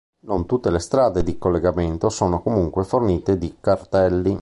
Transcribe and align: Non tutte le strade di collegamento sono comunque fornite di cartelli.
Non 0.21 0.47
tutte 0.47 0.71
le 0.71 0.79
strade 0.79 1.21
di 1.21 1.37
collegamento 1.37 2.09
sono 2.09 2.41
comunque 2.41 2.83
fornite 2.83 3.37
di 3.37 3.55
cartelli. 3.61 4.39